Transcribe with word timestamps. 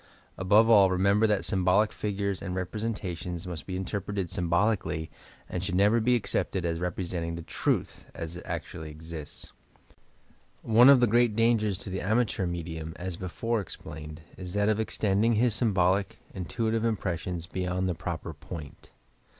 Above 0.35 0.67
all, 0.67 0.89
remember 0.89 1.27
that 1.27 1.45
symbolic 1.45 1.91
figures 1.93 2.41
and 2.41 2.55
represen 2.55 2.97
tations 2.97 3.45
must 3.45 3.67
be 3.67 3.75
interpreted 3.75 4.31
symbolically 4.31 5.11
and 5.47 5.63
should 5.63 5.75
never 5.75 5.99
be 5.99 6.15
accepted 6.15 6.65
as 6.65 6.79
representing 6.79 7.35
the 7.35 7.43
"truth," 7.43 8.05
as 8.15 8.35
it 8.35 8.43
actually 8.43 8.89
exists. 8.89 9.51
One 10.63 10.89
of 10.89 11.01
the 11.01 11.05
great 11.05 11.35
dangers 11.35 11.77
to 11.77 11.91
the 11.91 12.01
ama 12.01 12.25
teur 12.25 12.49
medium, 12.49 12.93
as 12.95 13.15
before 13.15 13.61
explained, 13.61 14.21
is 14.37 14.55
that 14.55 14.69
of 14.69 14.79
extending 14.79 15.35
bis 15.35 15.53
symbolic, 15.53 16.17
intuitive 16.33 16.83
impressions 16.83 17.45
beyond 17.45 17.87
the 17.87 17.93
proper 17.93 18.33
point. 18.33 18.89